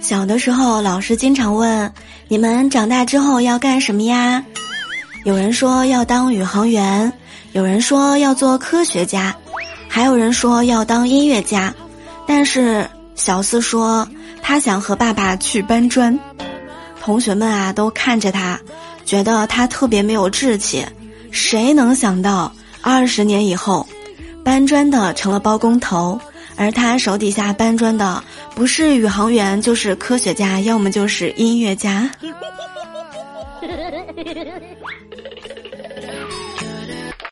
[0.00, 1.92] 小的时候，老师经常问
[2.28, 4.44] 你们长大之后要干什么呀？
[5.24, 7.12] 有人说要当宇航员，
[7.52, 9.34] 有人说要做科学家，
[9.88, 11.72] 还有人说要当音乐家。
[12.26, 14.06] 但是小四说
[14.42, 16.18] 他想和爸爸去搬砖。
[17.00, 18.58] 同学们啊，都看着他，
[19.04, 20.84] 觉得他特别没有志气。
[21.30, 23.86] 谁能想到二十年以后，
[24.44, 26.20] 搬砖的成了包工头？
[26.56, 28.22] 而他手底下搬砖的，
[28.54, 32.10] 不是宇航员，就是科学家，要么就是音乐家。